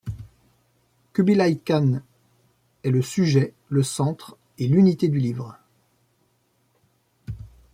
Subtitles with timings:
[1.13, 2.01] Kūbilaï Khān
[2.83, 5.59] est le sujet, le centre et l'unité du livre.